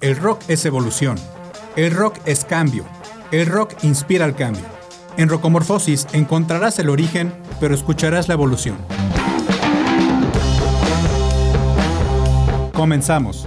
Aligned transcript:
El 0.00 0.16
rock 0.16 0.42
es 0.48 0.64
evolución. 0.64 1.18
El 1.76 1.92
rock 1.92 2.16
es 2.24 2.44
cambio. 2.44 2.84
El 3.30 3.46
rock 3.46 3.74
inspira 3.82 4.24
al 4.24 4.34
cambio. 4.34 4.64
En 5.16 5.28
Rocomorfosis 5.28 6.06
encontrarás 6.12 6.78
el 6.78 6.88
origen, 6.88 7.32
pero 7.60 7.74
escucharás 7.74 8.28
la 8.28 8.34
evolución. 8.34 8.76
Comenzamos. 12.72 13.46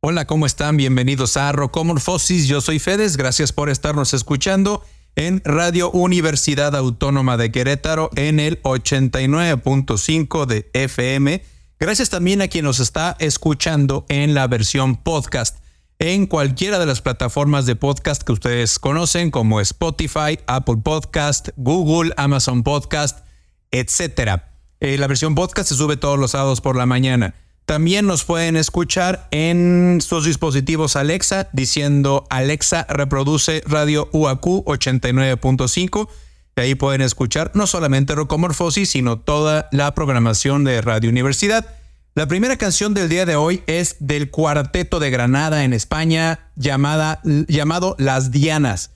Hola, 0.00 0.26
¿cómo 0.26 0.46
están? 0.46 0.76
Bienvenidos 0.76 1.36
a 1.36 1.50
Rocomorfosis. 1.52 2.46
Yo 2.46 2.60
soy 2.60 2.78
Fedes. 2.78 3.16
Gracias 3.16 3.52
por 3.52 3.68
estarnos 3.68 4.14
escuchando 4.14 4.82
en 5.18 5.42
Radio 5.44 5.90
Universidad 5.90 6.76
Autónoma 6.76 7.36
de 7.36 7.50
Querétaro 7.50 8.08
en 8.14 8.38
el 8.38 8.62
89.5 8.62 10.46
de 10.46 10.70
FM. 10.72 11.42
Gracias 11.80 12.08
también 12.08 12.40
a 12.40 12.46
quien 12.46 12.64
nos 12.64 12.78
está 12.78 13.16
escuchando 13.18 14.06
en 14.08 14.34
la 14.34 14.46
versión 14.46 14.94
podcast 14.94 15.58
en 15.98 16.26
cualquiera 16.26 16.78
de 16.78 16.86
las 16.86 17.02
plataformas 17.02 17.66
de 17.66 17.74
podcast 17.74 18.22
que 18.22 18.30
ustedes 18.30 18.78
conocen 18.78 19.32
como 19.32 19.60
Spotify, 19.60 20.38
Apple 20.46 20.76
Podcast, 20.84 21.48
Google, 21.56 22.12
Amazon 22.16 22.62
Podcast, 22.62 23.26
etc. 23.72 24.40
Eh, 24.78 24.98
la 24.98 25.08
versión 25.08 25.34
podcast 25.34 25.68
se 25.68 25.74
sube 25.74 25.96
todos 25.96 26.16
los 26.16 26.30
sábados 26.30 26.60
por 26.60 26.76
la 26.76 26.86
mañana. 26.86 27.34
También 27.68 28.06
nos 28.06 28.24
pueden 28.24 28.56
escuchar 28.56 29.28
en 29.30 30.00
sus 30.00 30.24
dispositivos 30.24 30.96
Alexa 30.96 31.50
diciendo 31.52 32.24
Alexa 32.30 32.86
reproduce 32.88 33.62
radio 33.66 34.08
UAQ 34.12 34.64
89.5. 34.64 36.08
De 36.56 36.62
ahí 36.62 36.74
pueden 36.74 37.02
escuchar 37.02 37.50
no 37.52 37.66
solamente 37.66 38.14
Rocomorfosis, 38.14 38.88
sino 38.88 39.18
toda 39.18 39.68
la 39.70 39.94
programación 39.94 40.64
de 40.64 40.80
Radio 40.80 41.10
Universidad. 41.10 41.66
La 42.14 42.26
primera 42.26 42.56
canción 42.56 42.94
del 42.94 43.10
día 43.10 43.26
de 43.26 43.36
hoy 43.36 43.62
es 43.66 43.96
del 44.00 44.30
Cuarteto 44.30 44.98
de 44.98 45.10
Granada 45.10 45.62
en 45.62 45.74
España 45.74 46.50
llamada, 46.56 47.20
llamado 47.22 47.96
Las 47.98 48.30
Dianas. 48.30 48.92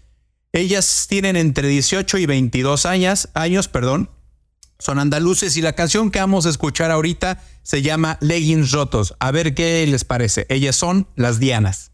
Ellas 0.54 1.04
tienen 1.10 1.36
entre 1.36 1.68
18 1.68 2.16
y 2.16 2.24
22 2.24 2.86
años, 2.86 3.28
años 3.34 3.68
perdón, 3.68 4.08
son 4.82 4.98
andaluces 4.98 5.56
y 5.56 5.62
la 5.62 5.74
canción 5.74 6.10
que 6.10 6.18
vamos 6.18 6.44
a 6.44 6.50
escuchar 6.50 6.90
ahorita 6.90 7.40
se 7.62 7.82
llama 7.82 8.18
Leggings 8.20 8.72
Rotos. 8.72 9.14
A 9.20 9.30
ver 9.30 9.54
qué 9.54 9.86
les 9.86 10.04
parece. 10.04 10.44
Ellas 10.48 10.74
son 10.74 11.06
las 11.14 11.38
Dianas. 11.38 11.92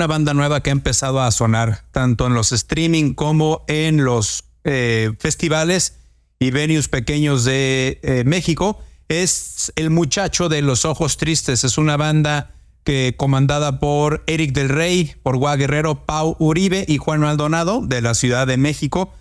Una 0.00 0.06
banda 0.06 0.32
nueva 0.32 0.62
que 0.62 0.70
ha 0.70 0.72
empezado 0.72 1.20
a 1.20 1.30
sonar 1.30 1.84
tanto 1.92 2.26
en 2.26 2.32
los 2.32 2.52
streaming 2.52 3.12
como 3.12 3.66
en 3.68 4.02
los 4.02 4.44
eh, 4.64 5.12
festivales 5.18 5.98
y 6.38 6.50
venues 6.52 6.88
pequeños 6.88 7.44
de 7.44 8.00
eh, 8.02 8.24
México. 8.24 8.80
Es 9.10 9.74
El 9.76 9.90
Muchacho 9.90 10.48
de 10.48 10.62
los 10.62 10.86
Ojos 10.86 11.18
Tristes. 11.18 11.64
Es 11.64 11.76
una 11.76 11.98
banda 11.98 12.54
que 12.82 13.14
comandada 13.14 13.78
por 13.78 14.24
Eric 14.26 14.52
del 14.54 14.70
Rey, 14.70 15.16
por 15.22 15.36
Gua 15.36 15.56
Guerrero, 15.56 16.06
Pau 16.06 16.34
Uribe 16.38 16.86
y 16.88 16.96
Juan 16.96 17.20
Maldonado 17.20 17.82
de 17.84 18.00
la 18.00 18.14
Ciudad 18.14 18.46
de 18.46 18.56
México. 18.56 19.12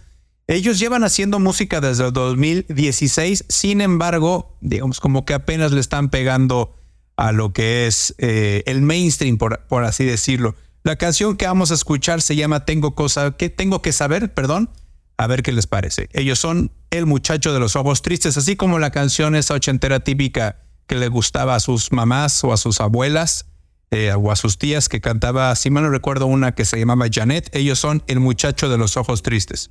Ellos 0.48 0.80
llevan 0.80 1.04
haciendo 1.04 1.40
música 1.40 1.82
desde 1.82 2.06
el 2.06 2.14
2016, 2.14 3.44
sin 3.50 3.82
embargo, 3.82 4.56
digamos 4.62 5.02
como 5.02 5.26
que 5.26 5.34
apenas 5.34 5.74
le 5.74 5.82
están 5.82 6.10
pegando 6.10 6.74
a 7.18 7.34
lo 7.34 7.52
que 7.52 7.86
es 7.86 8.16
eh, 8.18 8.64
el 8.66 8.82
mainstream, 8.82 9.38
por, 9.38 9.60
por 9.68 9.84
así 9.84 10.06
decirlo. 10.06 10.56
La 10.90 10.96
canción 10.96 11.38
que 11.38 11.46
vamos 11.46 11.70
a 11.70 11.76
escuchar 11.76 12.20
se 12.20 12.36
llama 12.36 12.66
Tengo 12.66 12.96
cosa 12.96 13.38
que 13.38 13.52
tengo 13.52 13.80
que 13.84 13.92
saber, 13.92 14.34
perdón. 14.34 14.72
A 15.18 15.28
ver 15.28 15.44
qué 15.44 15.52
les 15.52 15.68
parece. 15.68 16.10
Ellos 16.14 16.40
son 16.40 16.72
El 16.90 17.06
muchacho 17.06 17.54
de 17.54 17.60
los 17.60 17.76
ojos 17.76 18.02
tristes, 18.02 18.38
así 18.38 18.56
como 18.56 18.80
la 18.80 18.90
canción 18.90 19.36
esa 19.36 19.54
ochentera 19.54 20.00
típica 20.00 20.64
que 20.88 20.96
le 20.96 21.08
gustaba 21.08 21.54
a 21.54 21.60
sus 21.60 21.92
mamás 21.92 22.44
o 22.44 22.54
a 22.54 22.58
sus 22.58 22.82
abuelas 22.82 23.46
eh, 23.92 24.12
o 24.18 24.32
a 24.32 24.36
sus 24.36 24.58
tías 24.58 24.90
que 24.90 25.00
cantaba, 25.00 25.56
si 25.56 25.70
mal 25.70 25.84
no 25.84 25.92
recuerdo, 25.92 26.26
una 26.26 26.56
que 26.56 26.66
se 26.66 26.80
llamaba 26.80 27.06
Janet. 27.08 27.56
Ellos 27.56 27.78
son 27.78 28.02
El 28.08 28.20
muchacho 28.20 28.68
de 28.68 28.80
los 28.80 28.98
ojos 28.98 29.22
tristes. 29.22 29.70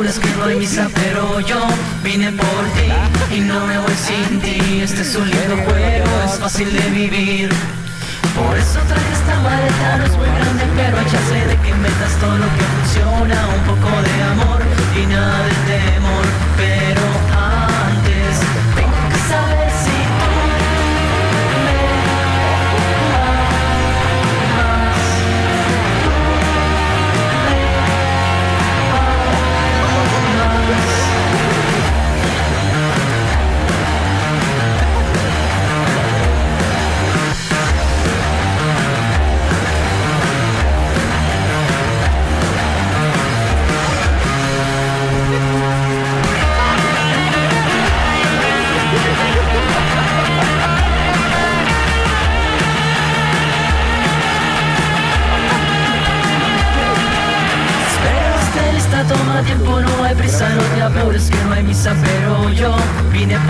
Que 0.00 0.30
no 0.38 0.44
hay 0.46 0.56
misa, 0.56 0.88
pero 0.94 1.40
yo 1.40 1.60
vine 2.02 2.32
por 2.32 2.49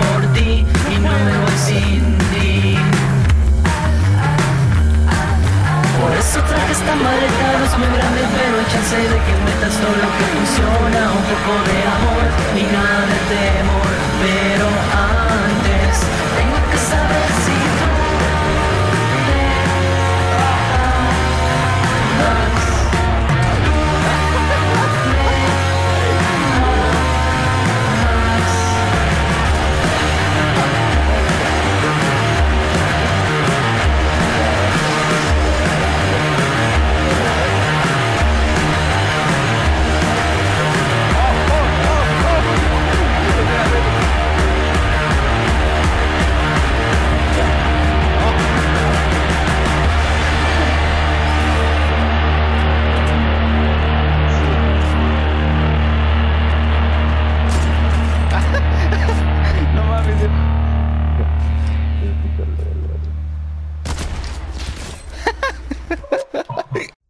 por 0.01 0.21
ti 0.33 0.65
y 0.93 0.95
no 1.05 1.11
me 1.25 1.35
voy 1.43 1.57
sin 1.67 2.17
ti. 2.31 2.77
Por 5.99 6.11
eso 6.21 6.39
traje 6.49 6.71
esta 6.71 6.95
maleta, 6.95 7.45
no 7.59 7.65
es 7.69 7.75
muy 7.77 7.91
grande, 7.97 8.21
pero 8.37 8.53
hay 8.59 9.07
de 9.13 9.19
que 9.25 9.33
metas 9.47 9.73
todo 9.81 9.95
lo 10.03 10.09
que 10.17 10.25
funciona, 10.33 11.01
un 11.19 11.23
poco 11.31 11.53
de 11.69 11.77
amor 11.95 12.25
y 12.57 12.63
nada 12.75 13.01
de 13.11 13.19
temor, 13.31 13.91
pero 14.23 14.67
antes 14.67 15.60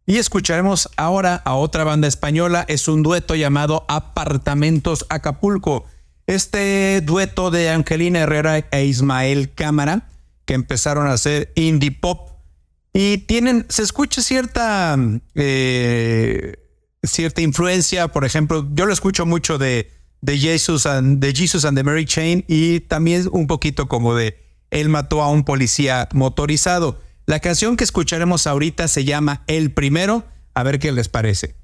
Y 0.04 0.18
escucharemos 0.18 0.90
ahora 0.96 1.40
a 1.44 1.54
otra 1.54 1.84
banda 1.84 2.06
española, 2.06 2.66
es 2.68 2.86
un 2.86 3.02
dueto 3.02 3.34
llamado 3.34 3.86
Apartamentos 3.88 5.06
Acapulco. 5.08 5.86
Este 6.26 7.00
dueto 7.00 7.50
de 7.50 7.70
Angelina 7.70 8.20
Herrera 8.20 8.58
e 8.58 8.84
Ismael 8.84 9.54
Cámara, 9.54 10.08
que 10.44 10.52
empezaron 10.52 11.06
a 11.06 11.12
hacer 11.12 11.52
indie 11.54 11.92
pop, 11.92 12.30
y 12.92 13.18
tienen, 13.18 13.64
se 13.70 13.82
escucha 13.82 14.20
cierta, 14.20 14.98
eh, 15.34 16.56
cierta 17.02 17.40
influencia, 17.40 18.08
por 18.08 18.24
ejemplo, 18.24 18.68
yo 18.74 18.84
lo 18.84 18.92
escucho 18.92 19.24
mucho 19.24 19.56
de, 19.56 19.90
de, 20.22 20.38
Jesus 20.38 20.86
and, 20.86 21.20
de 21.20 21.34
Jesus 21.34 21.64
and 21.66 21.76
the 21.76 21.84
Mary 21.84 22.06
Chain 22.06 22.44
y 22.48 22.80
también 22.80 23.28
un 23.30 23.46
poquito 23.46 23.88
como 23.88 24.14
de 24.14 24.38
Él 24.70 24.88
mató 24.88 25.20
a 25.20 25.28
un 25.28 25.44
policía 25.44 26.08
motorizado. 26.14 26.98
La 27.26 27.40
canción 27.40 27.76
que 27.76 27.84
escucharemos 27.84 28.46
ahorita 28.46 28.88
se 28.88 29.04
llama 29.04 29.42
El 29.46 29.72
Primero, 29.72 30.24
a 30.54 30.62
ver 30.62 30.78
qué 30.78 30.92
les 30.92 31.08
parece. 31.08 31.54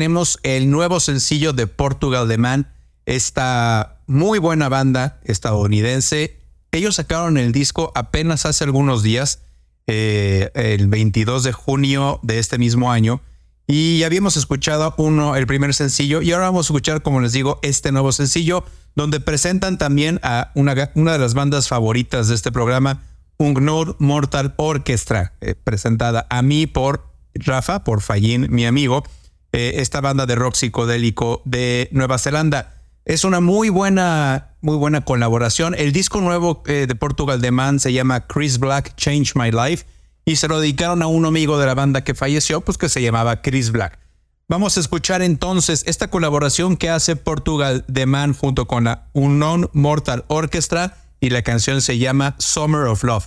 tenemos 0.00 0.38
el 0.44 0.70
nuevo 0.70 0.98
sencillo 0.98 1.52
de 1.52 1.66
Portugal 1.66 2.26
de 2.26 2.38
Man, 2.38 2.72
esta 3.04 3.98
muy 4.06 4.38
buena 4.38 4.70
banda 4.70 5.20
estadounidense. 5.24 6.38
Ellos 6.72 6.94
sacaron 6.94 7.36
el 7.36 7.52
disco 7.52 7.92
apenas 7.94 8.46
hace 8.46 8.64
algunos 8.64 9.02
días, 9.02 9.40
eh, 9.86 10.52
el 10.54 10.88
22 10.88 11.42
de 11.42 11.52
junio 11.52 12.18
de 12.22 12.38
este 12.38 12.56
mismo 12.56 12.90
año. 12.90 13.20
Y 13.66 14.02
habíamos 14.04 14.38
escuchado 14.38 14.94
uno, 14.96 15.36
el 15.36 15.46
primer 15.46 15.74
sencillo, 15.74 16.22
y 16.22 16.32
ahora 16.32 16.46
vamos 16.46 16.64
a 16.64 16.72
escuchar, 16.72 17.02
como 17.02 17.20
les 17.20 17.32
digo, 17.32 17.58
este 17.60 17.92
nuevo 17.92 18.10
sencillo, 18.12 18.64
donde 18.96 19.20
presentan 19.20 19.76
también 19.76 20.18
a 20.22 20.50
una, 20.54 20.90
una 20.94 21.12
de 21.12 21.18
las 21.18 21.34
bandas 21.34 21.68
favoritas 21.68 22.28
de 22.28 22.36
este 22.36 22.50
programa, 22.50 23.02
Ungnur 23.36 23.96
Mortal 23.98 24.54
Orchestra, 24.56 25.34
eh, 25.42 25.54
presentada 25.62 26.26
a 26.30 26.40
mí 26.40 26.66
por 26.66 27.06
Rafa, 27.34 27.84
por 27.84 28.00
Fallín, 28.00 28.46
mi 28.48 28.64
amigo. 28.64 29.04
Eh, 29.52 29.74
esta 29.76 30.00
banda 30.00 30.26
de 30.26 30.36
rock 30.36 30.54
psicodélico 30.54 31.42
de 31.44 31.88
Nueva 31.90 32.18
Zelanda. 32.18 32.76
Es 33.04 33.24
una 33.24 33.40
muy 33.40 33.68
buena, 33.68 34.54
muy 34.60 34.76
buena 34.76 35.00
colaboración. 35.00 35.74
El 35.74 35.92
disco 35.92 36.20
nuevo 36.20 36.62
eh, 36.66 36.86
de 36.86 36.94
Portugal 36.94 37.40
de 37.40 37.50
Man 37.50 37.80
se 37.80 37.92
llama 37.92 38.28
Chris 38.28 38.58
Black 38.58 38.94
Change 38.94 39.32
My 39.34 39.50
Life 39.50 39.86
y 40.24 40.36
se 40.36 40.46
lo 40.46 40.60
dedicaron 40.60 41.02
a 41.02 41.08
un 41.08 41.26
amigo 41.26 41.58
de 41.58 41.66
la 41.66 41.74
banda 41.74 42.04
que 42.04 42.14
falleció, 42.14 42.60
pues 42.60 42.78
que 42.78 42.88
se 42.88 43.02
llamaba 43.02 43.42
Chris 43.42 43.72
Black. 43.72 43.98
Vamos 44.46 44.76
a 44.76 44.80
escuchar 44.80 45.20
entonces 45.22 45.82
esta 45.86 46.08
colaboración 46.08 46.76
que 46.76 46.90
hace 46.90 47.16
Portugal 47.16 47.84
de 47.88 48.06
Man 48.06 48.34
junto 48.34 48.68
con 48.68 48.84
la 48.84 49.08
Unknown 49.14 49.68
Mortal 49.72 50.24
Orchestra 50.28 50.96
y 51.18 51.30
la 51.30 51.42
canción 51.42 51.80
se 51.80 51.98
llama 51.98 52.36
Summer 52.38 52.82
of 52.82 53.02
Love. 53.02 53.26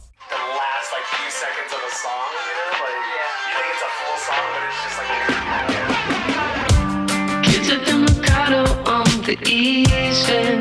the 9.26 9.38
easy 9.48 10.53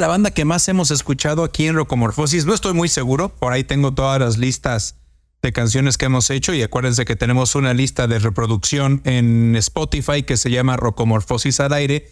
la 0.00 0.08
banda 0.08 0.30
que 0.30 0.44
más 0.44 0.66
hemos 0.68 0.90
escuchado 0.90 1.44
aquí 1.44 1.66
en 1.66 1.76
Rocomorfosis, 1.76 2.46
no 2.46 2.54
estoy 2.54 2.72
muy 2.72 2.88
seguro, 2.88 3.28
por 3.28 3.52
ahí 3.52 3.64
tengo 3.64 3.92
todas 3.92 4.18
las 4.18 4.38
listas 4.38 4.96
de 5.42 5.52
canciones 5.52 5.98
que 5.98 6.06
hemos 6.06 6.30
hecho 6.30 6.54
y 6.54 6.62
acuérdense 6.62 7.04
que 7.04 7.16
tenemos 7.16 7.54
una 7.54 7.74
lista 7.74 8.06
de 8.06 8.18
reproducción 8.18 9.02
en 9.04 9.54
Spotify 9.56 10.22
que 10.22 10.36
se 10.36 10.50
llama 10.50 10.76
Rocomorfosis 10.76 11.60
al 11.60 11.74
aire. 11.74 12.10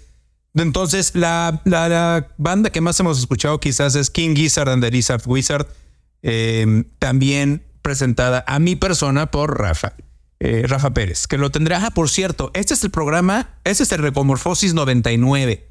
Entonces, 0.54 1.14
la, 1.14 1.62
banda 2.36 2.70
que 2.70 2.80
más 2.80 3.00
hemos 3.00 3.18
escuchado 3.18 3.58
quizás 3.58 3.94
es 3.94 4.10
King 4.10 4.34
Gizzard 4.34 4.68
and 4.68 4.82
the 4.82 4.90
Lizard 4.90 5.22
Wizard, 5.26 5.66
em, 6.22 6.84
también 6.98 7.64
presentada 7.82 8.44
a 8.46 8.58
mi 8.58 8.76
persona 8.76 9.30
por 9.30 9.58
Rafa. 9.58 9.94
Eh, 10.40 10.64
Rafa 10.66 10.92
Pérez, 10.92 11.26
que 11.26 11.38
lo 11.38 11.50
tendrá. 11.50 11.84
Ah, 11.84 11.90
por 11.90 12.08
cierto, 12.10 12.50
este 12.54 12.74
es 12.74 12.84
el 12.84 12.90
programa, 12.90 13.58
este 13.64 13.82
es 13.82 13.92
el 13.92 14.02
Recomorfosis 14.02 14.74
99. 14.74 15.68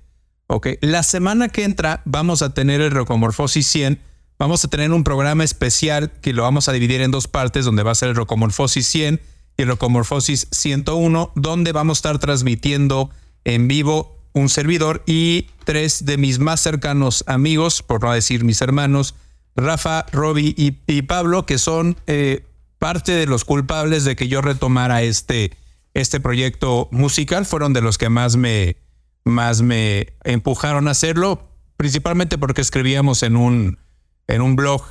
Ok, 0.48 0.68
la 0.80 1.04
semana 1.04 1.50
que 1.50 1.66
entra 1.66 2.02
vamos 2.06 2.42
a 2.42 2.54
tener 2.54 2.80
el 2.80 2.92
Recomorfosis 2.92 3.68
100. 3.68 4.00
Vamos 4.40 4.64
a 4.64 4.70
tener 4.70 4.94
un 4.94 5.04
programa 5.04 5.44
especial 5.44 6.12
que 6.22 6.32
lo 6.32 6.44
vamos 6.44 6.70
a 6.70 6.72
dividir 6.72 7.02
en 7.02 7.12
dos 7.12 7.28
partes, 7.28 7.66
donde 7.66 7.84
va 7.84 7.92
a 7.92 7.96
ser 7.96 8.10
el 8.10 8.16
Recomorfosis 8.16 8.88
100 8.88 9.20
y 9.58 9.62
el 9.62 9.68
Recomorfosis 9.68 10.48
101, 10.52 11.34
donde 11.36 11.74
vamos 11.74 11.98
a 11.98 12.00
estar 12.00 12.20
transmitiendo 12.20 13.10
en 13.44 13.68
vivo 13.68 14.18
un 14.32 14.48
servidor 14.48 15.04
y 15.06 15.48
tres 15.66 16.06
de 16.06 16.18
mis 16.18 16.40
más 16.40 16.62
cercanos 16.62 17.26
amigos, 17.28 17.84
por 17.84 18.04
no 18.04 18.14
decir 18.14 18.46
mis 18.46 18.62
hermanos, 18.62 19.16
Rafa, 19.56 20.06
Roby 20.14 20.54
y, 20.56 20.78
y 20.88 21.02
Pablo, 21.02 21.46
que 21.46 21.58
son 21.58 21.98
eh, 22.08 22.46
parte 22.80 23.12
de 23.12 23.26
los 23.26 23.44
culpables 23.44 24.06
de 24.06 24.16
que 24.16 24.30
yo 24.30 24.42
retomara 24.42 25.02
este, 25.02 25.52
este 25.94 26.22
proyecto 26.22 26.88
musical. 26.92 27.46
Fueron 27.46 27.74
de 27.74 27.82
los 27.82 27.98
que 27.98 28.10
más 28.10 28.38
me, 28.38 28.78
más 29.28 29.62
me 29.62 30.14
empujaron 30.24 30.88
a 30.88 30.92
hacerlo, 30.92 31.50
principalmente 31.78 32.38
porque 32.38 32.62
escribíamos 32.62 33.24
en 33.24 33.36
un, 33.36 33.80
en 34.28 34.42
un 34.42 34.56
blog 34.56 34.84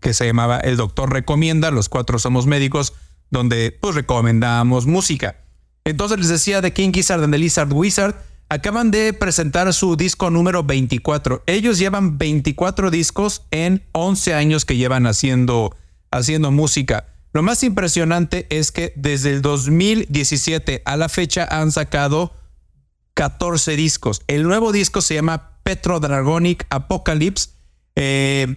que 0.00 0.14
se 0.14 0.26
llamaba 0.26 0.58
El 0.58 0.76
Doctor 0.76 1.12
Recomienda, 1.12 1.70
los 1.70 1.88
cuatro 1.88 2.18
somos 2.18 2.46
médicos, 2.46 2.94
donde 3.30 3.76
pues 3.80 3.94
recomendábamos 3.94 4.86
música. 4.86 5.36
Entonces 5.84 6.18
les 6.18 6.28
decía 6.28 6.60
de 6.60 6.72
King 6.72 6.92
Gizzard 6.92 7.22
and 7.22 7.32
the 7.32 7.38
Lizard 7.38 7.72
Wizard, 7.72 8.14
acaban 8.48 8.90
de 8.90 9.12
presentar 9.12 9.72
su 9.72 9.96
disco 9.96 10.30
número 10.30 10.62
24. 10.62 11.42
Ellos 11.46 11.78
llevan 11.78 12.18
24 12.18 12.90
discos 12.90 13.42
en 13.50 13.82
11 13.92 14.34
años 14.34 14.64
que 14.64 14.76
llevan 14.76 15.06
haciendo, 15.06 15.74
haciendo 16.10 16.50
música. 16.50 17.06
Lo 17.32 17.42
más 17.42 17.62
impresionante 17.62 18.46
es 18.50 18.70
que 18.70 18.92
desde 18.94 19.30
el 19.30 19.40
2017 19.40 20.82
a 20.84 20.96
la 20.98 21.08
fecha 21.08 21.48
han 21.50 21.72
sacado 21.72 22.34
14 23.14 23.76
discos. 23.76 24.22
El 24.26 24.44
nuevo 24.44 24.72
disco 24.72 25.00
se 25.00 25.14
llama 25.14 25.58
Petrodragonic 25.62 26.66
Apocalypse. 26.70 27.50
Eh, 27.96 28.56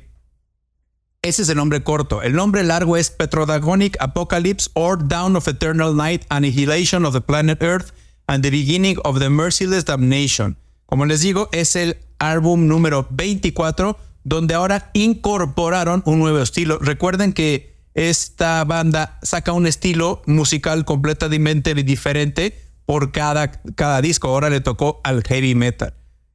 ese 1.22 1.42
es 1.42 1.50
el 1.50 1.58
nombre 1.58 1.84
corto. 1.84 2.22
El 2.22 2.34
nombre 2.34 2.64
largo 2.64 2.98
es 2.98 3.10
Petrodragonic 3.10 3.98
Apocalypse 4.00 4.70
or 4.74 5.08
Down 5.08 5.36
of 5.36 5.48
Eternal 5.48 5.96
Night, 5.96 6.24
Annihilation 6.30 7.06
of 7.06 7.14
the 7.14 7.22
Planet 7.22 7.62
Earth 7.64 7.92
and 8.28 8.44
the 8.44 8.52
Beginning 8.52 8.98
of 9.04 9.20
the 9.20 9.30
Merciless 9.30 9.86
Damnation. 9.86 10.58
Como 10.86 11.06
les 11.06 11.22
digo, 11.22 11.50
es 11.52 11.76
el 11.76 11.98
álbum 12.20 12.68
número 12.68 13.08
24, 13.10 13.98
donde 14.24 14.54
ahora 14.54 14.92
incorporaron 14.94 16.04
un 16.06 16.20
nuevo 16.20 16.40
estilo. 16.40 16.78
Recuerden 16.80 17.34
que 17.34 17.76
esta 17.96 18.64
banda 18.64 19.18
saca 19.24 19.52
un 19.52 19.68
estilo 19.68 20.22
musical 20.28 20.86
completamente 20.86 21.74
diferente 21.74 22.65
por 22.86 23.12
cada, 23.12 23.52
cada 23.52 24.02
disco. 24.02 24.28
Ahora 24.28 24.50
le 24.50 24.62
tocó 24.62 25.02
al 25.04 25.24
heavy 25.24 25.56
metal. 25.56 25.94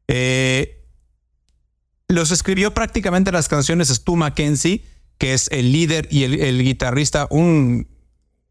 Eh, 0.09 0.85
los 2.09 2.33
escribió 2.33 2.75
prácticamente 2.75 3.33
las 3.33 3.49
canciones 3.49 3.89
Stu 3.89 4.17
Mackenzie, 4.17 4.85
que 5.19 5.35
es 5.35 5.49
el 5.53 5.73
líder 5.73 6.09
y 6.11 6.25
el, 6.25 6.41
el 6.41 6.63
guitarrista, 6.63 7.29
un, 7.31 7.89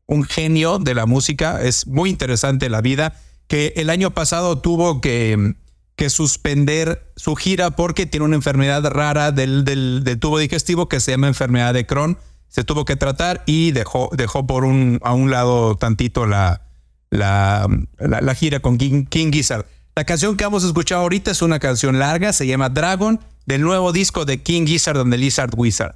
un 0.06 0.24
genio 0.24 0.80
de 0.80 0.96
la 0.96 1.06
música. 1.06 1.62
Es 1.62 1.88
muy 1.88 2.10
interesante 2.10 2.70
la 2.70 2.82
vida. 2.82 3.20
Que 3.48 3.74
el 3.76 3.90
año 3.90 4.12
pasado 4.12 4.60
tuvo 4.60 5.02
que, 5.02 5.56
que 5.96 6.10
suspender 6.10 7.12
su 7.16 7.36
gira 7.36 7.72
porque 7.72 8.06
tiene 8.06 8.26
una 8.26 8.36
enfermedad 8.36 8.84
rara 8.86 9.32
del, 9.32 9.66
del, 9.66 10.04
del 10.04 10.20
tubo 10.20 10.38
digestivo 10.38 10.88
que 10.88 11.00
se 11.00 11.12
llama 11.12 11.28
enfermedad 11.28 11.74
de 11.74 11.86
Crohn. 11.86 12.18
Se 12.48 12.64
tuvo 12.64 12.86
que 12.86 12.96
tratar 12.96 13.44
y 13.46 13.72
dejó, 13.72 14.10
dejó 14.16 14.48
por 14.48 14.66
un, 14.66 15.00
a 15.04 15.14
un 15.14 15.32
lado 15.32 15.76
tantito 15.76 16.26
la, 16.28 16.69
la, 17.10 17.68
la, 18.00 18.36
gira 18.36 18.60
con 18.60 18.78
King, 18.78 19.06
King 19.06 19.32
Gizzard. 19.32 19.66
La 19.96 20.04
canción 20.06 20.38
que 20.38 20.44
vamos 20.44 20.64
a 20.64 20.68
escuchar 20.68 21.00
ahorita 21.00 21.32
es 21.32 21.42
una 21.42 21.60
canción 21.60 22.00
larga, 22.00 22.34
se 22.34 22.48
llama 22.48 22.70
Dragon, 22.70 23.20
del 23.46 23.62
nuevo 23.62 23.92
disco 23.92 24.26
de 24.26 24.42
King 24.42 24.66
Gizzard 24.66 24.98
and 24.98 25.12
the 25.12 25.18
Lizard 25.18 25.52
Wizard. 25.56 25.96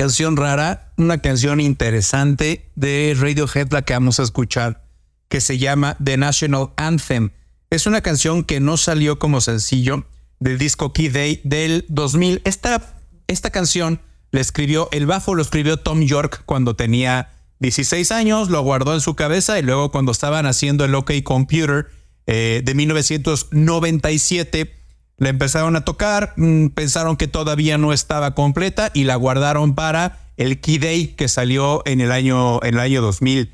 Canción 0.00 0.36
rara, 0.38 0.94
una 0.96 1.18
canción 1.18 1.60
interesante 1.60 2.70
de 2.74 3.14
Radiohead, 3.20 3.70
la 3.70 3.82
que 3.82 3.92
vamos 3.92 4.18
a 4.18 4.22
escuchar, 4.22 4.82
que 5.28 5.42
se 5.42 5.58
llama 5.58 5.98
The 6.02 6.16
National 6.16 6.70
Anthem. 6.78 7.32
Es 7.68 7.86
una 7.86 8.00
canción 8.00 8.44
que 8.44 8.60
no 8.60 8.78
salió 8.78 9.18
como 9.18 9.42
sencillo 9.42 10.06
del 10.38 10.56
disco 10.56 10.94
Key 10.94 11.10
Day 11.10 11.42
del 11.44 11.84
2000. 11.90 12.40
Esta, 12.46 12.94
esta 13.26 13.50
canción 13.50 14.00
le 14.30 14.40
escribió, 14.40 14.88
el 14.90 15.04
bajo 15.04 15.34
lo 15.34 15.42
escribió 15.42 15.76
Tom 15.76 16.00
York 16.00 16.44
cuando 16.46 16.76
tenía 16.76 17.32
16 17.58 18.10
años, 18.10 18.48
lo 18.48 18.62
guardó 18.62 18.94
en 18.94 19.02
su 19.02 19.16
cabeza 19.16 19.58
y 19.58 19.62
luego 19.62 19.92
cuando 19.92 20.12
estaban 20.12 20.46
haciendo 20.46 20.86
el 20.86 20.94
OK 20.94 21.12
Computer 21.22 21.88
eh, 22.26 22.62
de 22.64 22.74
1997, 22.74 24.79
la 25.20 25.28
empezaron 25.28 25.76
a 25.76 25.84
tocar, 25.84 26.32
mm, 26.36 26.68
pensaron 26.68 27.16
que 27.16 27.28
todavía 27.28 27.76
no 27.76 27.92
estaba 27.92 28.34
completa 28.34 28.90
y 28.94 29.04
la 29.04 29.16
guardaron 29.16 29.74
para 29.74 30.18
el 30.38 30.60
Key 30.62 30.78
Day 30.78 31.08
que 31.08 31.28
salió 31.28 31.82
en 31.84 32.00
el 32.00 32.10
año, 32.10 32.58
en 32.62 32.74
el 32.74 32.80
año 32.80 33.02
2000. 33.02 33.52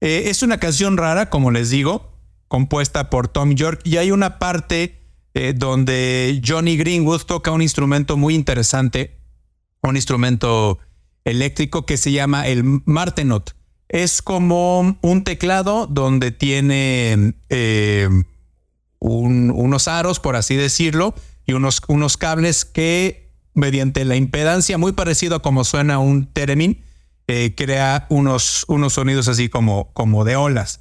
Eh, 0.00 0.24
es 0.26 0.42
una 0.42 0.58
canción 0.58 0.96
rara, 0.96 1.30
como 1.30 1.52
les 1.52 1.70
digo, 1.70 2.12
compuesta 2.48 3.10
por 3.10 3.28
Tom 3.28 3.54
York 3.54 3.80
y 3.84 3.98
hay 3.98 4.10
una 4.10 4.40
parte 4.40 4.98
eh, 5.34 5.54
donde 5.56 6.42
Johnny 6.44 6.76
Greenwood 6.76 7.22
toca 7.22 7.52
un 7.52 7.62
instrumento 7.62 8.16
muy 8.16 8.34
interesante, 8.34 9.16
un 9.82 9.94
instrumento 9.94 10.80
eléctrico 11.24 11.86
que 11.86 11.96
se 11.96 12.10
llama 12.10 12.48
el 12.48 12.64
Martenot. 12.86 13.54
Es 13.88 14.20
como 14.20 14.98
un 15.00 15.22
teclado 15.22 15.86
donde 15.86 16.32
tiene 16.32 17.34
eh, 17.50 18.08
unos 19.04 19.88
aros, 19.88 20.18
por 20.18 20.36
así 20.36 20.56
decirlo, 20.56 21.14
y 21.46 21.52
unos, 21.52 21.82
unos 21.88 22.16
cables 22.16 22.64
que 22.64 23.30
mediante 23.52 24.04
la 24.04 24.16
impedancia, 24.16 24.78
muy 24.78 24.92
parecido 24.92 25.36
a 25.36 25.42
como 25.42 25.64
suena 25.64 25.98
un 25.98 26.26
Teremin, 26.26 26.82
eh, 27.28 27.54
crea 27.56 28.06
unos, 28.08 28.64
unos 28.68 28.94
sonidos 28.94 29.28
así 29.28 29.48
como, 29.48 29.92
como 29.92 30.24
de 30.24 30.36
olas. 30.36 30.80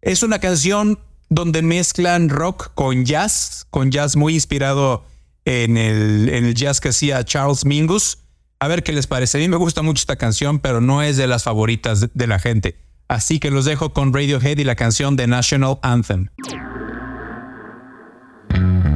Es 0.00 0.22
una 0.22 0.38
canción 0.38 0.98
donde 1.28 1.62
mezclan 1.62 2.28
rock 2.28 2.72
con 2.74 3.04
jazz, 3.04 3.66
con 3.70 3.90
jazz 3.90 4.16
muy 4.16 4.34
inspirado 4.34 5.04
en 5.44 5.76
el, 5.76 6.28
en 6.28 6.44
el 6.44 6.54
jazz 6.54 6.80
que 6.80 6.90
hacía 6.90 7.24
Charles 7.24 7.64
Mingus. 7.64 8.18
A 8.60 8.68
ver 8.68 8.82
qué 8.82 8.92
les 8.92 9.06
parece. 9.06 9.38
A 9.38 9.40
mí 9.40 9.48
me 9.48 9.56
gusta 9.56 9.82
mucho 9.82 10.00
esta 10.00 10.16
canción, 10.16 10.60
pero 10.60 10.80
no 10.80 11.02
es 11.02 11.16
de 11.16 11.26
las 11.26 11.42
favoritas 11.42 12.08
de 12.12 12.26
la 12.26 12.38
gente. 12.38 12.76
Así 13.08 13.40
que 13.40 13.50
los 13.50 13.64
dejo 13.64 13.92
con 13.92 14.12
Radiohead 14.12 14.58
y 14.58 14.64
la 14.64 14.76
canción 14.76 15.16
de 15.16 15.26
National 15.26 15.78
Anthem. 15.82 16.28
Mm-hmm. 18.52 18.91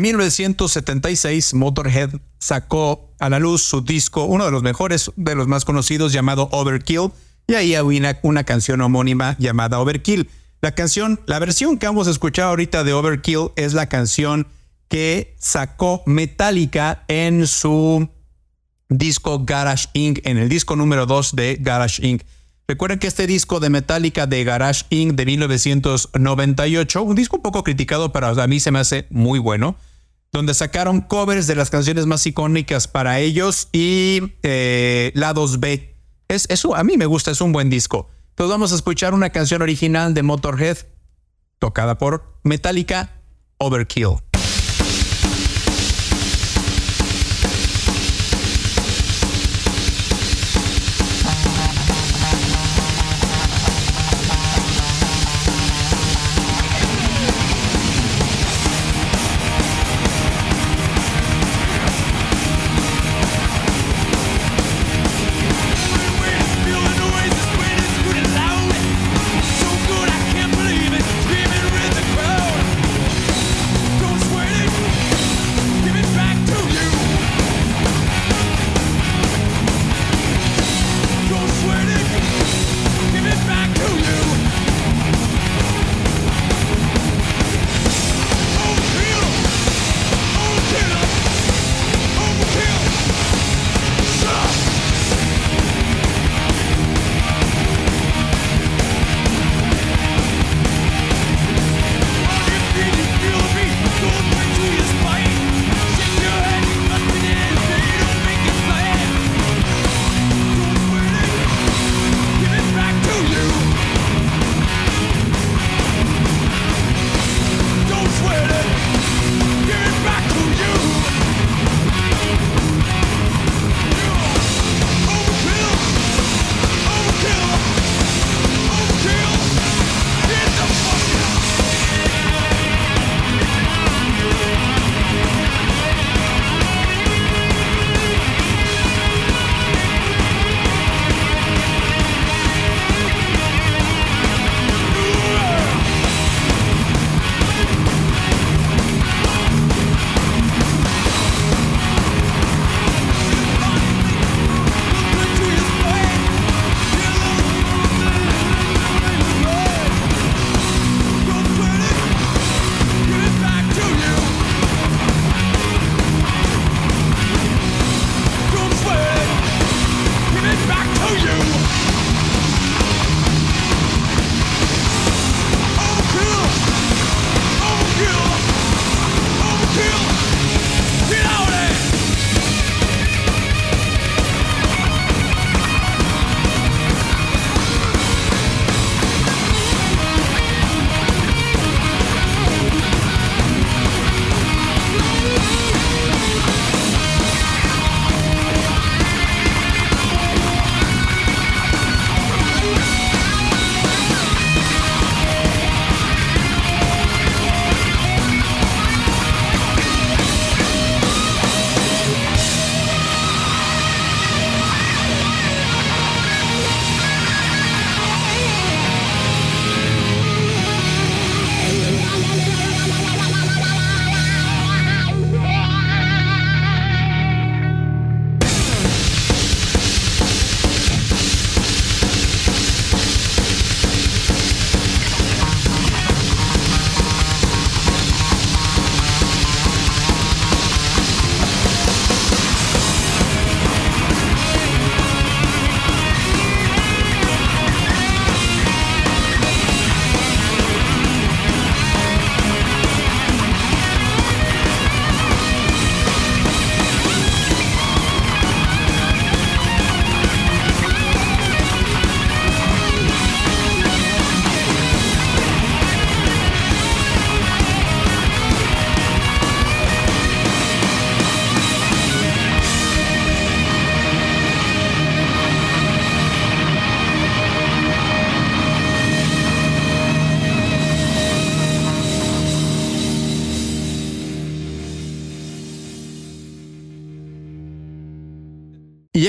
En 0.00 0.04
1976, 0.04 1.52
Motorhead 1.52 2.08
sacó 2.38 3.12
a 3.18 3.28
la 3.28 3.38
luz 3.38 3.62
su 3.62 3.82
disco, 3.82 4.24
uno 4.24 4.46
de 4.46 4.50
los 4.50 4.62
mejores, 4.62 5.10
de 5.14 5.34
los 5.34 5.46
más 5.46 5.66
conocidos, 5.66 6.14
llamado 6.14 6.48
Overkill, 6.52 7.10
y 7.46 7.52
ahí 7.52 7.74
había 7.74 8.18
una, 8.22 8.44
canción 8.44 8.80
homónima 8.80 9.36
llamada 9.38 9.78
Overkill. 9.78 10.30
La 10.62 10.74
canción, 10.74 11.20
la 11.26 11.38
versión 11.38 11.76
que 11.76 11.84
vamos 11.84 12.08
a 12.08 12.12
escuchar 12.12 12.46
ahorita 12.46 12.82
de 12.82 12.94
Overkill 12.94 13.50
es 13.56 13.74
la 13.74 13.90
canción 13.90 14.46
que 14.88 15.36
sacó 15.38 16.02
Metallica 16.06 17.04
en 17.08 17.46
su 17.46 18.08
disco 18.88 19.44
Garage 19.44 19.88
Inc., 19.92 20.20
en 20.24 20.38
el 20.38 20.48
disco 20.48 20.76
número 20.76 21.04
2 21.04 21.36
de 21.36 21.58
Garage 21.60 22.06
Inc. 22.06 22.22
Recuerden 22.66 23.00
que 23.00 23.06
este 23.06 23.26
disco 23.26 23.60
de 23.60 23.68
Metallica 23.68 24.26
de 24.26 24.44
Garage 24.44 24.86
Inc. 24.88 25.12
de 25.12 25.26
1998, 25.26 27.02
un 27.02 27.16
disco 27.16 27.36
un 27.36 27.42
poco 27.42 27.62
criticado, 27.64 28.12
pero 28.14 28.28
a 28.28 28.46
mí 28.46 28.60
se 28.60 28.70
me 28.70 28.78
hace 28.78 29.06
muy 29.10 29.38
bueno, 29.38 29.76
donde 30.32 30.54
sacaron 30.54 31.00
covers 31.00 31.46
de 31.46 31.56
las 31.56 31.70
canciones 31.70 32.06
más 32.06 32.24
icónicas 32.26 32.88
para 32.88 33.18
ellos 33.18 33.68
y 33.72 34.34
eh, 34.42 35.10
lados 35.14 35.60
B. 35.60 35.96
Es, 36.28 36.46
eso 36.48 36.76
a 36.76 36.84
mí 36.84 36.96
me 36.96 37.06
gusta, 37.06 37.30
es 37.30 37.40
un 37.40 37.52
buen 37.52 37.70
disco. 37.70 38.08
Entonces 38.30 38.50
vamos 38.50 38.72
a 38.72 38.76
escuchar 38.76 39.12
una 39.12 39.30
canción 39.30 39.62
original 39.62 40.14
de 40.14 40.22
Motorhead, 40.22 40.78
tocada 41.58 41.98
por 41.98 42.38
Metallica, 42.42 43.20
Overkill. 43.58 44.29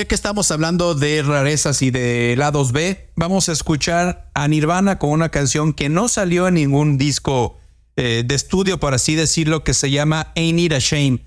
Ya 0.02 0.08
que 0.08 0.16
estamos 0.16 0.50
hablando 0.50 0.96
de 0.96 1.22
rarezas 1.22 1.80
y 1.80 1.92
de 1.92 2.34
lados 2.36 2.72
B, 2.72 3.08
vamos 3.14 3.48
a 3.48 3.52
escuchar 3.52 4.28
a 4.34 4.48
Nirvana 4.48 4.98
con 4.98 5.10
una 5.10 5.28
canción 5.28 5.72
que 5.72 5.88
no 5.88 6.08
salió 6.08 6.48
en 6.48 6.54
ningún 6.54 6.98
disco 6.98 7.56
eh, 7.94 8.24
de 8.26 8.34
estudio, 8.34 8.80
por 8.80 8.94
así 8.94 9.14
decirlo, 9.14 9.62
que 9.62 9.74
se 9.74 9.92
llama 9.92 10.32
Ain't 10.34 10.58
It 10.58 10.72
a 10.72 10.80
Shame. 10.80 11.20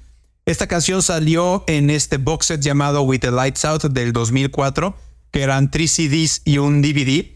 Esta 0.45 0.67
canción 0.67 1.01
salió 1.03 1.63
en 1.67 1.89
este 1.89 2.17
box 2.17 2.47
set 2.47 2.59
llamado 2.59 3.03
With 3.03 3.19
the 3.19 3.31
Lights 3.31 3.63
Out 3.63 3.85
del 3.85 4.11
2004, 4.11 4.93
que 5.31 5.41
eran 5.41 5.71
tres 5.71 5.91
CDs 5.91 6.41
y 6.43 6.57
un 6.57 6.81
DVD, 6.81 7.27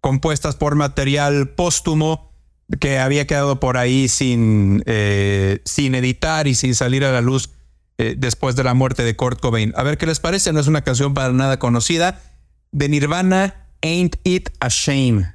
compuestas 0.00 0.56
por 0.56 0.76
material 0.76 1.50
póstumo 1.50 2.32
que 2.80 2.98
había 2.98 3.26
quedado 3.26 3.60
por 3.60 3.76
ahí 3.76 4.08
sin, 4.08 4.82
eh, 4.86 5.60
sin 5.66 5.94
editar 5.94 6.46
y 6.46 6.54
sin 6.54 6.74
salir 6.74 7.04
a 7.04 7.12
la 7.12 7.20
luz 7.20 7.50
eh, 7.98 8.14
después 8.16 8.56
de 8.56 8.64
la 8.64 8.74
muerte 8.74 9.02
de 9.02 9.16
Kurt 9.16 9.40
Cobain. 9.40 9.72
A 9.76 9.82
ver 9.82 9.98
qué 9.98 10.06
les 10.06 10.20
parece, 10.20 10.52
no 10.52 10.60
es 10.60 10.66
una 10.66 10.82
canción 10.82 11.14
para 11.14 11.32
nada 11.32 11.58
conocida. 11.58 12.20
De 12.72 12.88
Nirvana, 12.88 13.66
Ain't 13.82 14.16
It 14.24 14.50
a 14.60 14.68
Shame. 14.68 15.34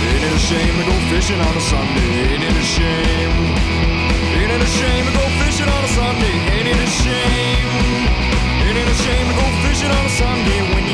Ain't 0.00 0.24
a 0.24 0.38
shame 0.38 0.74
to 0.78 0.84
go 0.90 0.96
fishing 1.10 1.40
on 1.40 1.56
a 1.56 1.60
Sunday? 1.60 2.32
Ain't 2.32 2.42
it 2.42 2.56
a 2.56 2.64
shame? 2.64 3.36
Ain't 4.38 4.50
it 4.50 4.62
a 4.62 4.66
shame 4.66 5.04
to 5.04 5.12
go 5.12 5.24
fishing 5.44 5.68
on 5.68 5.84
a 5.84 5.88
Sunday? 5.88 6.34
Ain't 6.56 6.68
it 6.68 6.76
a 6.76 6.86
shame? 6.86 7.68
Ain't 8.66 8.78
it 8.78 8.88
a 8.88 8.94
shame 8.94 9.26
to 9.28 9.34
go 9.34 9.46
fishing 9.62 9.90
on 9.90 10.06
a 10.06 10.08
Sunday 10.08 10.87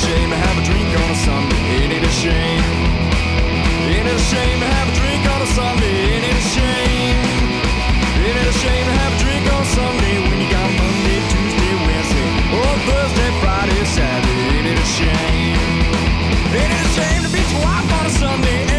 shame 0.00 0.30
to 0.30 0.36
have 0.36 0.56
a 0.56 0.64
drink 0.64 0.88
on 0.96 1.08
a 1.10 1.18
Sunday? 1.26 1.60
Ain't 1.76 1.92
it 1.92 2.02
a 2.02 2.12
shame? 2.22 2.64
Ain't 3.92 4.06
it 4.08 4.16
a 4.16 4.24
shame 4.32 4.58
to 4.60 4.68
have 4.76 4.88
a 4.88 4.94
drink 4.96 5.22
on 5.28 5.40
a 5.42 5.48
Sunday? 5.52 5.94
Ain't 6.12 6.24
it 6.24 6.36
a 6.40 6.44
shame? 6.56 7.20
Ain't 8.24 8.38
it 8.40 8.48
a 8.48 8.56
shame 8.64 8.84
to 8.88 8.94
have 8.96 9.12
a 9.12 9.18
drink 9.20 9.44
on 9.52 9.64
Sunday 9.64 10.16
when 10.28 10.38
you 10.40 10.48
got 10.48 10.68
Monday, 10.80 11.20
Tuesday, 11.32 11.72
Wednesday, 11.84 12.28
or 12.56 12.70
Thursday, 12.88 13.30
Friday, 13.44 13.84
Saturday? 13.84 14.40
Ain't 14.56 14.68
it 14.72 14.78
a 14.80 14.88
shame? 14.96 15.58
Ain't 16.56 16.72
it 16.76 16.80
a 16.80 16.90
shame 16.96 17.20
to 17.24 17.30
beat 17.34 17.48
your 17.52 17.60
wife 17.60 17.88
on 17.98 18.06
a 18.06 18.10
Sunday? 18.10 18.69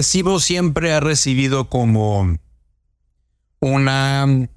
Progresivo 0.00 0.40
siempre 0.40 0.94
ha 0.94 1.00
recibido 1.00 1.68
como 1.68 2.38
una, 3.60 4.48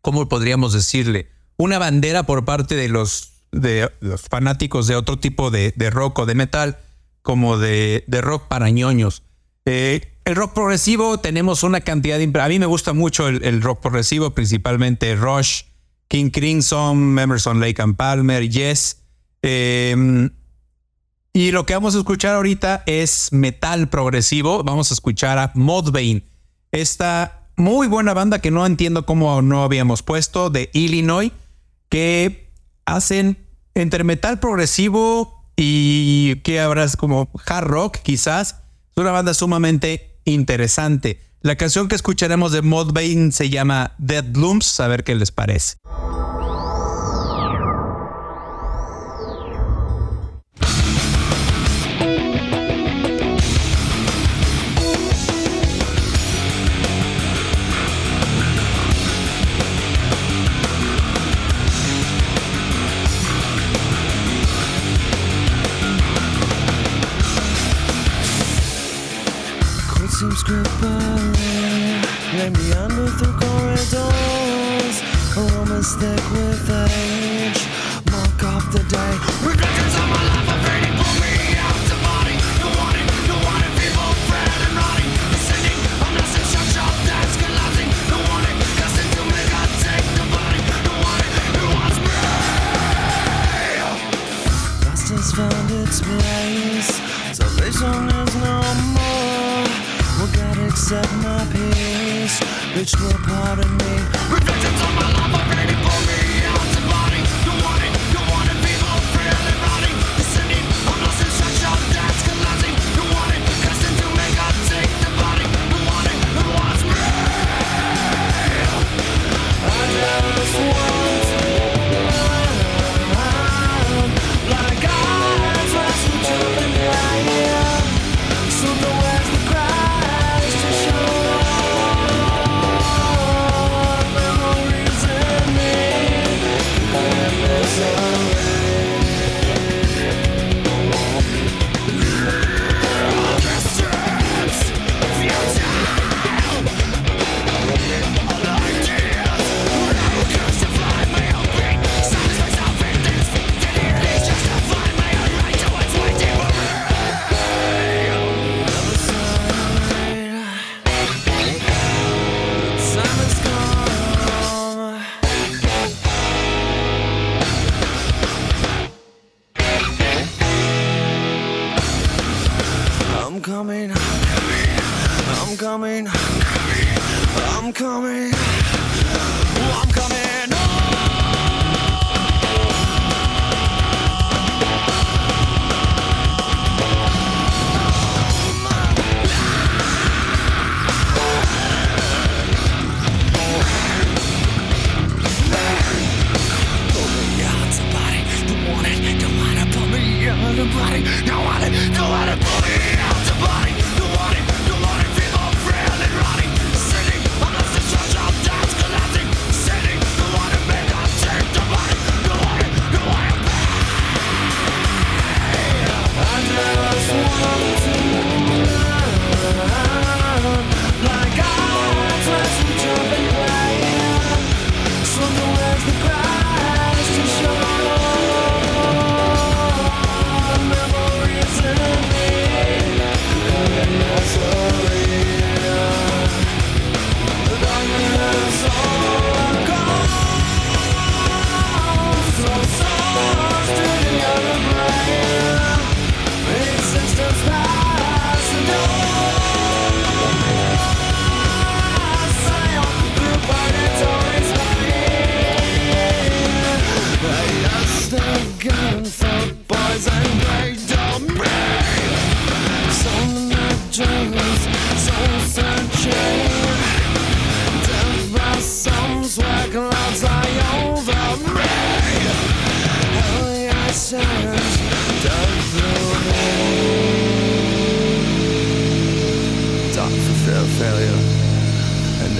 ¿cómo 0.00 0.30
podríamos 0.30 0.72
decirle? 0.72 1.28
Una 1.58 1.78
bandera 1.78 2.22
por 2.22 2.46
parte 2.46 2.74
de 2.74 2.88
los, 2.88 3.34
de 3.52 3.92
los 4.00 4.22
fanáticos 4.22 4.86
de 4.86 4.96
otro 4.96 5.18
tipo 5.18 5.50
de, 5.50 5.74
de 5.76 5.90
rock 5.90 6.20
o 6.20 6.24
de 6.24 6.34
metal, 6.34 6.78
como 7.20 7.58
de, 7.58 8.04
de 8.06 8.22
rock 8.22 8.48
para 8.48 8.70
ñoños. 8.70 9.24
Eh, 9.66 10.10
el 10.24 10.34
rock 10.34 10.54
progresivo 10.54 11.18
tenemos 11.18 11.62
una 11.62 11.82
cantidad 11.82 12.16
de... 12.16 12.40
A 12.40 12.48
mí 12.48 12.58
me 12.58 12.64
gusta 12.64 12.94
mucho 12.94 13.28
el, 13.28 13.44
el 13.44 13.60
rock 13.60 13.82
progresivo, 13.82 14.30
principalmente 14.30 15.16
Rush, 15.16 15.64
King 16.08 16.30
Crimson, 16.30 17.18
Emerson 17.18 17.60
Lake 17.60 17.82
and 17.82 17.96
Palmer, 17.96 18.48
Yes. 18.48 19.02
Eh, 19.42 20.30
y 21.36 21.50
lo 21.50 21.66
que 21.66 21.74
vamos 21.74 21.94
a 21.94 21.98
escuchar 21.98 22.34
ahorita 22.34 22.82
es 22.86 23.30
metal 23.30 23.90
progresivo. 23.90 24.64
Vamos 24.64 24.90
a 24.90 24.94
escuchar 24.94 25.36
a 25.36 25.52
Modbane, 25.54 26.24
esta 26.72 27.50
muy 27.56 27.88
buena 27.88 28.14
banda 28.14 28.38
que 28.38 28.50
no 28.50 28.64
entiendo 28.64 29.04
cómo 29.04 29.42
no 29.42 29.62
habíamos 29.62 30.02
puesto 30.02 30.48
de 30.48 30.70
Illinois, 30.72 31.32
que 31.90 32.50
hacen 32.86 33.36
entre 33.74 34.02
metal 34.02 34.40
progresivo 34.40 35.44
y 35.58 36.36
que 36.36 36.58
habrás 36.58 36.96
como 36.96 37.28
hard 37.44 37.66
rock 37.66 37.98
quizás. 37.98 38.56
Es 38.92 38.96
una 38.96 39.10
banda 39.10 39.34
sumamente 39.34 40.18
interesante. 40.24 41.20
La 41.42 41.56
canción 41.56 41.88
que 41.88 41.96
escucharemos 41.96 42.50
de 42.50 42.62
Modbane 42.62 43.30
se 43.32 43.50
llama 43.50 43.92
Dead 43.98 44.24
Blooms, 44.26 44.80
a 44.80 44.88
ver 44.88 45.04
qué 45.04 45.14
les 45.14 45.32
parece. 45.32 45.76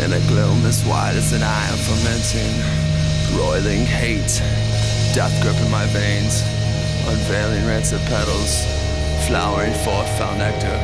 In 0.07 0.13
a 0.13 0.21
gloom 0.29 0.65
as 0.65 0.85
wide 0.85 1.17
as 1.17 1.33
an 1.33 1.43
eye 1.43 1.69
I'm 1.69 1.79
fermenting, 1.79 2.55
roiling 3.37 3.85
hate, 3.85 4.41
death 5.13 5.35
gripping 5.43 5.69
my 5.69 5.85
veins, 5.87 6.43
unveiling 7.09 7.67
rancid 7.67 8.01
petals, 8.03 8.65
flowering 9.27 9.75
forth 9.83 10.09
foul 10.17 10.39
nectar, 10.39 10.79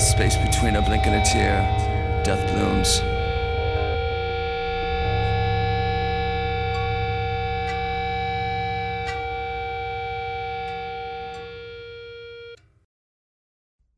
space 0.00 0.36
between 0.36 0.74
a 0.74 0.82
blink 0.82 1.06
and 1.06 1.14
a 1.14 1.24
tear, 1.24 1.62
death 2.24 2.42
blooms. 2.52 3.00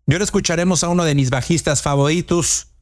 Y 0.08 0.12
ahora 0.12 0.24
escucharemos 0.24 0.84
a 0.84 0.88
uno 0.90 1.04
de 1.04 1.14
mis 1.14 1.30
bajistas 1.30 1.80
favoritos, 1.80 2.75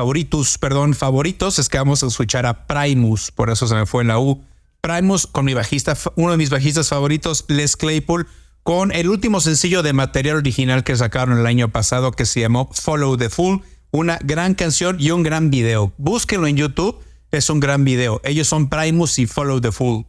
favoritos, 0.00 0.56
perdón, 0.56 0.94
favoritos, 0.94 1.58
es 1.58 1.68
que 1.68 1.76
vamos 1.76 2.02
a 2.02 2.06
escuchar 2.06 2.46
a 2.46 2.66
Primus, 2.66 3.30
por 3.30 3.50
eso 3.50 3.66
se 3.66 3.74
me 3.74 3.84
fue 3.84 4.00
en 4.00 4.08
la 4.08 4.18
U. 4.18 4.42
Primus 4.80 5.26
con 5.26 5.44
mi 5.44 5.52
bajista, 5.52 5.94
uno 6.14 6.30
de 6.30 6.38
mis 6.38 6.48
bajistas 6.48 6.88
favoritos, 6.88 7.44
Les 7.48 7.76
Claypool, 7.76 8.26
con 8.62 8.92
el 8.92 9.10
último 9.10 9.42
sencillo 9.42 9.82
de 9.82 9.92
material 9.92 10.36
original 10.36 10.84
que 10.84 10.96
sacaron 10.96 11.38
el 11.38 11.44
año 11.44 11.68
pasado 11.68 12.12
que 12.12 12.24
se 12.24 12.40
llamó 12.40 12.70
Follow 12.72 13.18
the 13.18 13.28
Fool, 13.28 13.60
una 13.90 14.18
gran 14.24 14.54
canción 14.54 14.96
y 14.98 15.10
un 15.10 15.22
gran 15.22 15.50
video. 15.50 15.92
Búsquenlo 15.98 16.46
en 16.46 16.56
YouTube, 16.56 16.98
es 17.30 17.50
un 17.50 17.60
gran 17.60 17.84
video. 17.84 18.22
Ellos 18.24 18.48
son 18.48 18.70
Primus 18.70 19.18
y 19.18 19.26
Follow 19.26 19.60
the 19.60 19.70
Fool. 19.70 20.06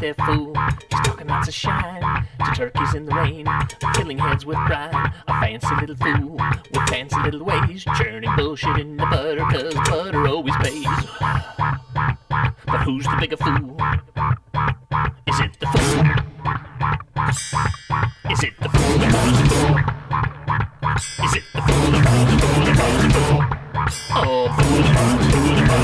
That 0.00 0.16
fool, 0.26 0.54
he's 0.90 1.00
talking 1.06 1.26
lots 1.26 1.48
of 1.48 1.54
shine 1.54 2.26
to 2.44 2.52
turkeys 2.54 2.94
in 2.94 3.04
the 3.06 3.14
rain, 3.14 3.46
filling 3.94 4.18
heads 4.18 4.44
with 4.46 4.58
brine. 4.66 5.12
A 5.26 5.40
fancy 5.40 5.74
little 5.80 5.96
fool 5.96 6.30
with 6.72 6.88
fancy 6.88 7.16
little 7.22 7.44
ways, 7.44 7.84
churning 7.96 8.30
bullshit 8.36 8.78
in 8.78 8.96
the 8.96 9.06
butter, 9.06 9.44
cause 9.50 9.74
butter 9.88 10.26
always 10.26 10.54
pays. 10.62 10.86
But 12.66 12.80
who's 12.84 13.04
the 13.04 13.16
bigger 13.20 13.36
fool? 13.36 13.76
Is 15.26 15.40
it 15.40 15.58
the 15.60 15.66
fool? 15.66 16.04
Is 18.30 18.42
it 18.44 18.56
the 18.60 18.68
fool 18.68 18.98
that 18.98 19.12
calls 19.12 19.38
the 19.38 19.48
fool? 19.54 19.78
Is 21.24 21.34
it 21.34 21.44
the 21.54 21.60
fool 21.62 21.90
that 21.90 22.04
calls 22.06 22.28
the 22.30 22.38
fool 22.38 22.64
that 22.64 22.76
calls 22.78 23.02
the 23.02 23.10
fool? 23.26 23.44
Oh, 24.10 24.48
fool 24.58 24.82
that 24.82 24.94
calls 24.96 25.18
the 25.18 25.66
fool 25.66 25.77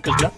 magical 0.00 0.14
clock. 0.14 0.29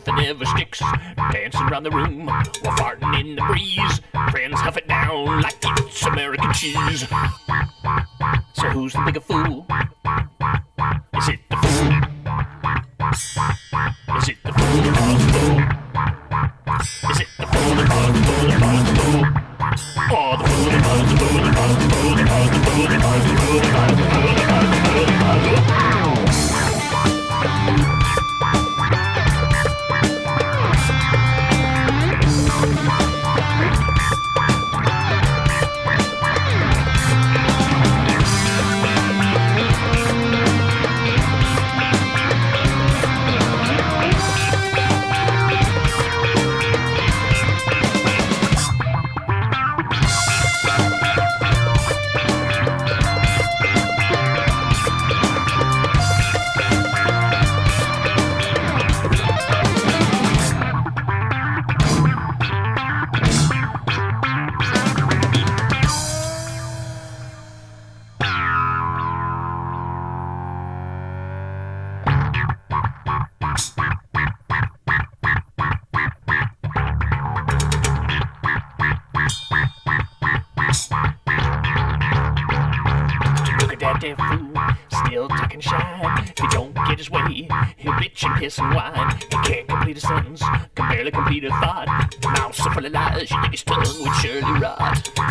That 84.03 84.19
fool 84.19 84.99
still 85.07 85.29
talking 85.29 85.61
shine. 85.61 86.25
If 86.29 86.39
he 86.39 86.47
don't 86.49 86.75
get 86.75 86.99
his 86.99 87.11
way, 87.11 87.49
he'll 87.77 87.93
bitch 87.93 88.25
and 88.25 88.35
piss 88.41 88.59
and 88.59 88.75
whine. 88.75 89.17
He 89.19 89.37
can't 89.45 89.69
complete 89.69 89.97
a 89.97 90.01
sentence, 90.01 90.43
can 90.75 90.89
barely 90.89 91.11
complete 91.11 91.45
a 91.45 91.51
thought. 91.51 91.87
Mouth 92.25 92.55
so 92.55 92.71
full 92.71 92.85
of 92.85 92.93
lies, 92.93 93.31
you 93.31 93.41
think 93.41 93.53
his 93.53 93.63
tongue 93.63 93.81
would 94.01 94.15
surely 94.17 94.61
rot. 94.61 95.11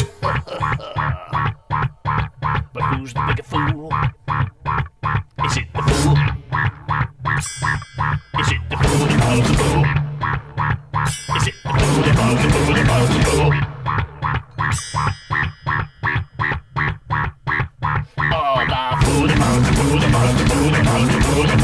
but 2.73 2.81
who's 2.95 3.13
the 3.13 3.21
bigger 3.27 3.43
fool? 3.43 3.91
Is 5.45 5.57
it 5.57 5.67
the 5.73 5.81
fool? 5.81 6.17
Is 8.39 8.51
it 8.51 8.61
the 8.69 8.77
fool 8.77 9.05
that 9.07 9.19
calls 9.19 9.47
the 9.47 9.55
fool? 9.57 9.85
Is 11.35 11.47
it 11.47 11.53
the 11.63 11.69
fool 11.69 12.01
that 12.03 12.15
calls 12.15 12.39
the 12.41 12.47
fool 12.51 12.73
that 12.73 12.85
calls 12.87 13.09
the 13.09 13.23
fool? 13.31 13.71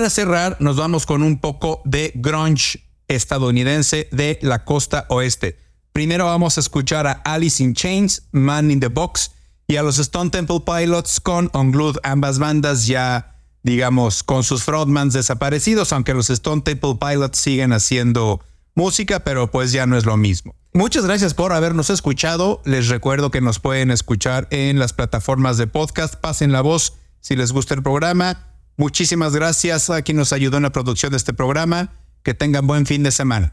para 0.00 0.08
cerrar, 0.08 0.56
nos 0.60 0.76
vamos 0.76 1.04
con 1.04 1.22
un 1.22 1.38
poco 1.38 1.82
de 1.84 2.10
grunge 2.14 2.88
estadounidense 3.06 4.08
de 4.10 4.38
la 4.40 4.64
costa 4.64 5.04
oeste. 5.10 5.58
Primero 5.92 6.24
vamos 6.24 6.56
a 6.56 6.60
escuchar 6.60 7.06
a 7.06 7.12
Alice 7.12 7.62
in 7.62 7.74
Chains, 7.74 8.22
Man 8.32 8.70
in 8.70 8.80
the 8.80 8.88
Box 8.88 9.32
y 9.66 9.76
a 9.76 9.82
los 9.82 9.98
Stone 9.98 10.30
Temple 10.30 10.60
Pilots 10.64 11.20
con 11.20 11.50
Unglued, 11.52 11.96
ambas 12.02 12.38
bandas 12.38 12.86
ya, 12.86 13.36
digamos, 13.62 14.22
con 14.22 14.42
sus 14.42 14.62
frontmans 14.62 15.12
desaparecidos, 15.12 15.92
aunque 15.92 16.14
los 16.14 16.30
Stone 16.30 16.62
Temple 16.62 16.96
Pilots 16.98 17.36
siguen 17.36 17.74
haciendo 17.74 18.40
música, 18.74 19.20
pero 19.22 19.50
pues 19.50 19.70
ya 19.70 19.84
no 19.84 19.98
es 19.98 20.06
lo 20.06 20.16
mismo. 20.16 20.54
Muchas 20.72 21.04
gracias 21.04 21.34
por 21.34 21.52
habernos 21.52 21.90
escuchado. 21.90 22.62
Les 22.64 22.88
recuerdo 22.88 23.30
que 23.30 23.42
nos 23.42 23.58
pueden 23.58 23.90
escuchar 23.90 24.48
en 24.50 24.78
las 24.78 24.94
plataformas 24.94 25.58
de 25.58 25.66
podcast. 25.66 26.14
Pasen 26.14 26.52
la 26.52 26.62
voz 26.62 26.94
si 27.20 27.36
les 27.36 27.52
gusta 27.52 27.74
el 27.74 27.82
programa. 27.82 28.49
Muchísimas 28.80 29.34
gracias 29.34 29.90
a 29.90 30.00
quien 30.00 30.16
nos 30.16 30.32
ayudó 30.32 30.56
en 30.56 30.62
la 30.62 30.72
producción 30.72 31.10
de 31.10 31.18
este 31.18 31.34
programa. 31.34 31.92
Que 32.22 32.32
tengan 32.32 32.66
buen 32.66 32.86
fin 32.86 33.02
de 33.02 33.10
semana. 33.10 33.52